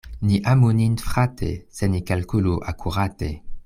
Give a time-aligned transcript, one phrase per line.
[0.29, 1.51] Ni amu nin frate,
[1.81, 3.29] sed ni kalkulu akurate.